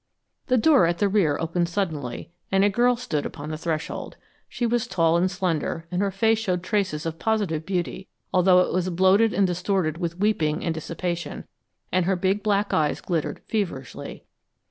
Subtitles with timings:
[0.47, 4.17] The door at the rear opened suddenly, and a girl stood upon the threshold.
[4.49, 8.73] She was tall and slender, and her face showed traces of positive beauty, although it
[8.73, 11.45] was bloated and distorted with weeping and dissipation,
[11.91, 14.25] and her big black eyes glittered feverishly.